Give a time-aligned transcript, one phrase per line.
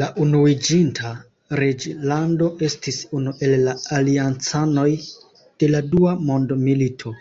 [0.00, 1.10] La Unuiĝinta
[1.62, 4.90] Reĝlando estis unu el la Aliancanoj
[5.44, 7.18] de la Dua Mondmilito.